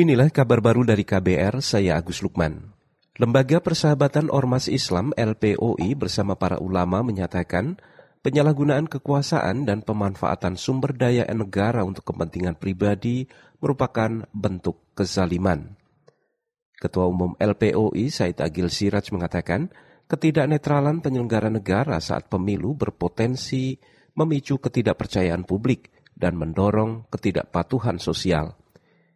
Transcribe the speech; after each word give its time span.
Inilah 0.00 0.32
kabar 0.32 0.64
baru 0.64 0.80
dari 0.80 1.04
KBR, 1.04 1.60
saya 1.60 2.00
Agus 2.00 2.24
Lukman. 2.24 2.72
Lembaga 3.20 3.60
Persahabatan 3.60 4.32
Ormas 4.32 4.64
Islam 4.64 5.12
LPOI 5.12 5.92
bersama 5.92 6.40
para 6.40 6.56
ulama 6.56 7.04
menyatakan 7.04 7.76
penyalahgunaan 8.24 8.88
kekuasaan 8.88 9.68
dan 9.68 9.84
pemanfaatan 9.84 10.56
sumber 10.56 10.96
daya 10.96 11.28
negara 11.36 11.84
untuk 11.84 12.08
kepentingan 12.08 12.56
pribadi 12.56 13.28
merupakan 13.60 14.24
bentuk 14.32 14.80
kezaliman. 14.96 15.76
Ketua 16.80 17.04
Umum 17.04 17.36
LPOI 17.36 18.08
Said 18.08 18.40
Agil 18.40 18.72
Siraj 18.72 19.12
mengatakan, 19.12 19.68
ketidaknetralan 20.08 21.04
penyelenggara 21.04 21.52
negara 21.52 22.00
saat 22.00 22.32
pemilu 22.32 22.72
berpotensi 22.72 23.76
memicu 24.16 24.64
ketidakpercayaan 24.64 25.44
publik 25.44 25.92
dan 26.16 26.40
mendorong 26.40 27.04
ketidakpatuhan 27.12 28.00
sosial. 28.00 28.59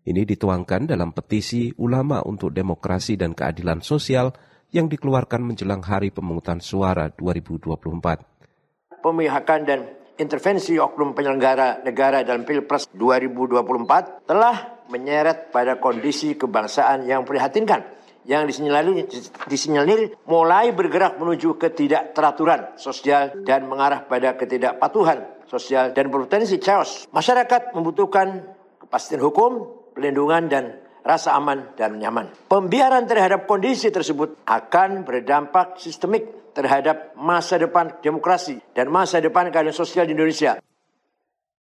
Ini 0.00 0.24
dituangkan 0.24 0.88
dalam 0.88 1.12
petisi 1.12 1.68
ulama 1.76 2.24
untuk 2.24 2.56
demokrasi 2.56 3.20
dan 3.20 3.36
keadilan 3.36 3.84
sosial 3.84 4.32
yang 4.72 4.88
dikeluarkan 4.88 5.44
menjelang 5.44 5.84
hari 5.84 6.08
pemungutan 6.08 6.62
suara 6.64 7.12
2024. 7.12 9.04
Pemihakan 9.04 9.60
dan 9.68 9.80
intervensi 10.16 10.80
oknum 10.80 11.12
penyelenggara 11.12 11.84
negara 11.84 12.24
dalam 12.24 12.48
Pilpres 12.48 12.88
2024 12.96 14.24
telah 14.24 14.84
menyeret 14.88 15.52
pada 15.52 15.76
kondisi 15.76 16.32
kebangsaan 16.32 17.04
yang 17.04 17.24
prihatinkan 17.28 18.00
yang 18.28 18.44
disinyalir, 18.44 19.08
disinyalir 19.48 20.12
mulai 20.28 20.76
bergerak 20.76 21.16
menuju 21.16 21.56
ketidakteraturan 21.56 22.76
sosial 22.76 23.32
dan 23.48 23.64
mengarah 23.64 24.04
pada 24.04 24.36
ketidakpatuhan 24.36 25.24
sosial 25.48 25.96
dan 25.96 26.12
berpotensi 26.12 26.60
chaos. 26.60 27.08
Masyarakat 27.16 27.72
membutuhkan 27.72 28.44
kepastian 28.84 29.24
hukum, 29.24 29.79
pelindungan 30.00 30.48
dan 30.48 30.80
rasa 31.04 31.36
aman 31.36 31.76
dan 31.76 32.00
nyaman. 32.00 32.32
Pembiaran 32.48 33.04
terhadap 33.04 33.44
kondisi 33.44 33.92
tersebut 33.92 34.40
akan 34.48 35.04
berdampak 35.04 35.76
sistemik 35.76 36.56
terhadap 36.56 37.12
masa 37.20 37.60
depan 37.60 38.00
demokrasi 38.00 38.56
dan 38.72 38.88
masa 38.88 39.20
depan 39.20 39.52
keadilan 39.52 39.76
sosial 39.76 40.08
di 40.08 40.16
Indonesia. 40.16 40.56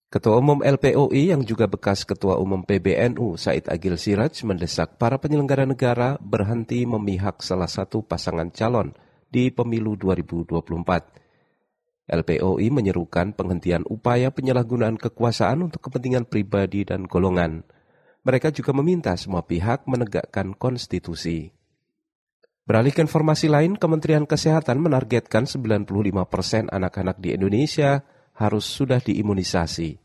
Ketua 0.08 0.41
Umum 0.41 0.64
LPOI 0.64 1.36
yang 1.36 1.45
juga 1.45 1.69
bekas 1.69 2.08
Ketua 2.08 2.41
Umum 2.41 2.64
PBNU 2.64 3.36
Said 3.36 3.69
Agil 3.69 4.00
Siraj 4.00 4.41
mendesak 4.41 4.97
para 4.97 5.20
penyelenggara 5.20 5.69
negara 5.69 6.17
berhenti 6.17 6.89
memihak 6.89 7.45
salah 7.45 7.69
satu 7.69 8.00
pasangan 8.00 8.48
calon 8.48 8.97
di 9.28 9.52
pemilu 9.52 10.00
2024. 10.00 12.08
LPOI 12.08 12.73
menyerukan 12.73 13.36
penghentian 13.36 13.84
upaya 13.84 14.33
penyalahgunaan 14.33 14.97
kekuasaan 14.97 15.69
untuk 15.69 15.92
kepentingan 15.92 16.25
pribadi 16.25 16.89
dan 16.89 17.05
golongan. 17.05 17.69
Mereka 18.29 18.53
juga 18.53 18.77
meminta 18.77 19.17
semua 19.17 19.41
pihak 19.41 19.89
menegakkan 19.89 20.53
konstitusi. 20.53 21.48
Beralih 22.69 22.93
ke 22.93 23.01
informasi 23.01 23.48
lain, 23.48 23.81
Kementerian 23.81 24.29
Kesehatan 24.29 24.85
menargetkan 24.85 25.48
95 25.48 25.89
persen 26.29 26.69
anak-anak 26.69 27.17
di 27.17 27.33
Indonesia 27.33 28.05
harus 28.37 28.69
sudah 28.69 29.01
diimunisasi. 29.01 29.97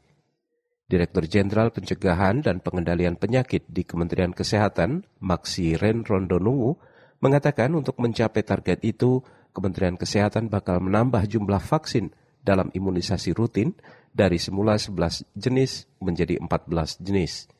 Direktur 0.87 1.27
Jenderal 1.27 1.75
Pencegahan 1.75 2.39
dan 2.39 2.63
Pengendalian 2.63 3.19
Penyakit 3.19 3.67
di 3.67 3.83
Kementerian 3.83 4.31
Kesehatan, 4.31 5.03
Maksi 5.19 5.75
Ren 5.75 6.07
Rondonungu, 6.07 6.79
mengatakan 7.19 7.75
untuk 7.75 7.99
mencapai 7.99 8.47
target 8.47 8.87
itu, 8.87 9.19
Kementerian 9.51 9.99
Kesehatan 9.99 10.47
bakal 10.47 10.79
menambah 10.79 11.27
jumlah 11.27 11.59
vaksin 11.59 12.15
dalam 12.39 12.71
imunisasi 12.71 13.35
rutin 13.35 13.75
dari 14.15 14.39
semula 14.39 14.79
11 14.79 15.27
jenis 15.35 15.91
menjadi 15.99 16.39
14 16.39 17.03
jenis. 17.03 17.51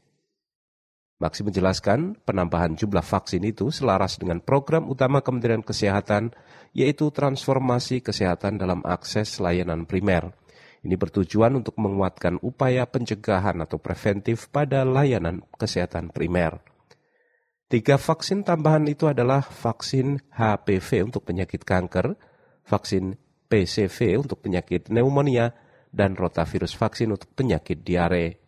Maksi 1.22 1.46
menjelaskan 1.46 2.18
penambahan 2.26 2.74
jumlah 2.74 3.06
vaksin 3.06 3.46
itu 3.46 3.70
selaras 3.70 4.18
dengan 4.18 4.42
program 4.42 4.90
utama 4.90 5.22
Kementerian 5.22 5.62
Kesehatan, 5.62 6.34
yaitu 6.74 7.14
transformasi 7.14 8.02
kesehatan 8.02 8.58
dalam 8.58 8.82
akses 8.82 9.38
layanan 9.38 9.86
primer. 9.86 10.34
Ini 10.84 11.00
bertujuan 11.00 11.56
untuk 11.56 11.80
menguatkan 11.80 12.44
upaya 12.44 12.84
pencegahan 12.84 13.56
atau 13.64 13.80
preventif 13.80 14.52
pada 14.52 14.84
layanan 14.84 15.40
kesehatan 15.56 16.12
primer. 16.12 16.60
Tiga 17.72 17.96
vaksin 17.96 18.44
tambahan 18.44 18.84
itu 18.92 19.08
adalah 19.08 19.42
vaksin 19.42 20.20
HPV 20.36 21.08
untuk 21.08 21.24
penyakit 21.24 21.64
kanker, 21.64 22.20
vaksin 22.68 23.16
PCV 23.48 24.20
untuk 24.20 24.44
penyakit 24.44 24.92
pneumonia, 24.92 25.56
dan 25.94 26.18
rotavirus 26.20 26.76
vaksin 26.76 27.16
untuk 27.16 27.32
penyakit 27.32 27.80
diare. 27.86 28.43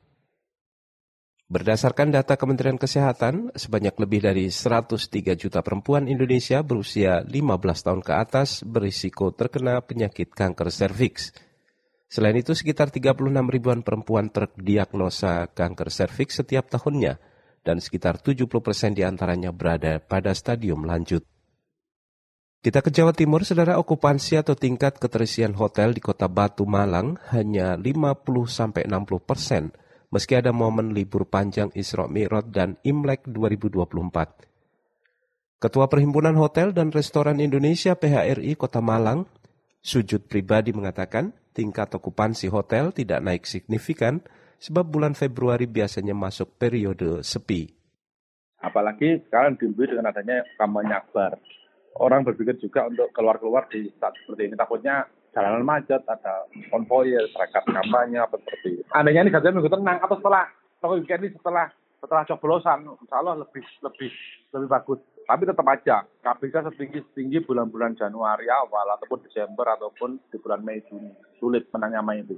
Berdasarkan 1.45 2.09
data 2.09 2.41
Kementerian 2.41 2.81
Kesehatan, 2.81 3.53
sebanyak 3.53 3.93
lebih 4.01 4.25
dari 4.25 4.49
103 4.49 4.97
juta 5.37 5.61
perempuan 5.61 6.09
Indonesia 6.09 6.65
berusia 6.65 7.21
15 7.21 7.85
tahun 7.85 8.01
ke 8.01 8.13
atas 8.17 8.65
berisiko 8.65 9.29
terkena 9.29 9.77
penyakit 9.85 10.33
kanker 10.33 10.73
serviks. 10.73 11.37
Selain 12.09 12.33
itu, 12.33 12.57
sekitar 12.57 12.89
36 12.89 13.45
ribuan 13.45 13.85
perempuan 13.85 14.33
terdiagnosa 14.33 15.53
kanker 15.53 15.93
serviks 15.93 16.41
setiap 16.41 16.65
tahunnya, 16.65 17.21
dan 17.61 17.77
sekitar 17.77 18.25
70 18.25 18.49
persen 18.65 18.97
di 18.97 19.05
antaranya 19.05 19.53
berada 19.53 20.01
pada 20.01 20.33
stadium 20.33 20.81
lanjut. 20.81 21.21
Kita 22.65 22.81
ke 22.81 22.89
Jawa 22.89 23.13
Timur, 23.13 23.45
saudara 23.45 23.77
okupansi 23.77 24.41
atau 24.41 24.57
tingkat 24.57 24.97
keterisian 24.97 25.53
hotel 25.53 25.93
di 25.93 26.01
kota 26.01 26.25
Batu 26.25 26.65
Malang 26.65 27.21
hanya 27.29 27.77
50-60 27.77 28.89
persen, 29.21 29.69
meski 30.15 30.39
ada 30.39 30.55
momen 30.55 30.95
libur 30.95 31.27
panjang 31.27 31.75
Isra 31.75 32.07
Mi'raj 32.07 32.47
dan 32.47 32.79
Imlek 32.87 33.27
2024. 33.27 35.59
Ketua 35.59 35.91
Perhimpunan 35.91 36.39
Hotel 36.39 36.71
dan 36.71 36.95
Restoran 36.95 37.43
Indonesia 37.43 37.99
PHRI 37.99 38.55
Kota 38.55 38.79
Malang, 38.79 39.27
Sujud 39.83 40.31
Pribadi 40.31 40.71
mengatakan 40.71 41.35
tingkat 41.51 41.91
okupansi 41.99 42.47
hotel 42.47 42.95
tidak 42.95 43.27
naik 43.27 43.43
signifikan 43.43 44.23
sebab 44.55 44.87
bulan 44.87 45.19
Februari 45.19 45.67
biasanya 45.67 46.15
masuk 46.15 46.55
periode 46.55 47.19
sepi. 47.19 47.75
Apalagi 48.63 49.19
sekarang 49.27 49.59
diimbui 49.59 49.91
dengan 49.91 50.15
adanya 50.15 50.47
kampanye 50.55 50.95
akbar. 50.95 51.35
Orang 51.99 52.23
berpikir 52.23 52.55
juga 52.63 52.87
untuk 52.87 53.11
keluar-keluar 53.11 53.67
di 53.67 53.91
saat 53.99 54.15
seperti 54.23 54.47
ini. 54.47 54.55
Takutnya 54.55 55.11
jalanan 55.35 55.67
macet, 55.67 55.99
ada 56.07 56.47
konvoy, 56.71 57.11
seragam 57.35 57.67
kampanye, 57.67 58.23
apa 58.23 58.39
seperti 58.39 58.79
itu. 58.79 58.83
Andainya 58.95 59.27
ini 59.27 59.35
gajah 59.35 59.51
minggu 59.51 59.67
tenang, 59.67 59.99
atau 59.99 60.15
setelah 60.15 60.47
toko 60.79 60.95
weekend 60.95 61.27
ini 61.27 61.35
setelah 61.35 61.67
setelah 61.99 62.23
coblosan, 62.23 62.87
insya 62.87 63.19
Allah 63.19 63.43
lebih 63.43 63.65
lebih 63.83 64.11
lebih 64.55 64.69
bagus. 64.71 64.99
Tapi 65.25 65.43
tetap 65.43 65.65
aja, 65.65 66.05
KPK 66.21 66.55
setinggi 66.71 66.99
setinggi 67.11 67.37
bulan-bulan 67.43 67.97
Januari 67.97 68.45
awal 68.45 68.93
ataupun 68.95 69.25
Desember 69.25 69.65
ataupun 69.73 70.21
di 70.29 70.37
bulan 70.37 70.61
Mei 70.61 70.85
Juni 70.85 71.11
sulit 71.41 71.65
menanyamai 71.73 72.21
itu. 72.21 72.37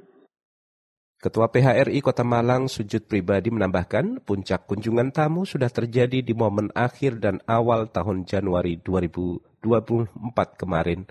Ketua 1.17 1.49
PHRI 1.49 1.99
Kota 1.99 2.21
Malang 2.21 2.69
Sujud 2.69 3.09
Pribadi 3.09 3.49
menambahkan, 3.49 4.21
puncak 4.21 4.69
kunjungan 4.69 5.09
tamu 5.09 5.49
sudah 5.49 5.67
terjadi 5.67 6.21
di 6.21 6.31
momen 6.37 6.69
akhir 6.77 7.19
dan 7.19 7.41
awal 7.49 7.89
tahun 7.89 8.29
Januari 8.29 8.77
2024 8.85 10.61
kemarin. 10.61 11.09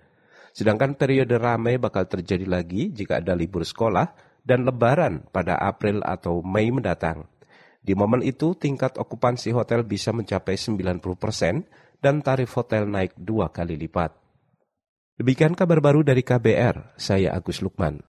Sedangkan 0.56 0.96
periode 0.96 1.36
ramai 1.36 1.76
bakal 1.76 2.08
terjadi 2.08 2.48
lagi 2.48 2.88
jika 2.88 3.20
ada 3.20 3.36
libur 3.36 3.60
sekolah 3.60 4.16
dan 4.40 4.64
lebaran 4.64 5.28
pada 5.28 5.60
April 5.60 6.00
atau 6.00 6.40
Mei 6.40 6.72
mendatang. 6.72 7.28
Di 7.84 7.92
momen 7.92 8.24
itu, 8.24 8.56
tingkat 8.56 8.96
okupansi 8.96 9.52
hotel 9.52 9.84
bisa 9.84 10.16
mencapai 10.16 10.56
90% 10.56 10.96
persen 11.20 11.68
dan 12.00 12.24
tarif 12.24 12.56
hotel 12.56 12.88
naik 12.88 13.12
dua 13.20 13.52
kali 13.52 13.76
lipat. 13.76 14.16
Demikian 15.20 15.52
kabar 15.52 15.84
baru 15.84 16.00
dari 16.00 16.24
KBR, 16.24 16.96
saya 16.96 17.36
Agus 17.36 17.60
Lukman. 17.60 18.00